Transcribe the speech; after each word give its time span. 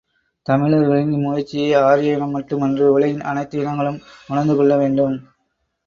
தமிழர்களின் 0.45 1.11
இம்முயற்சியை 1.11 1.75
ஆரிய 1.81 2.15
இனம் 2.15 2.31
மட்டுமன்று, 2.31 2.85
உலகின் 2.93 3.21
அனைத்து 3.23 3.59
இனங்களும் 3.59 4.01
உணர்ந்துகொள்ள 4.29 4.77
வேண்டும். 4.77 5.15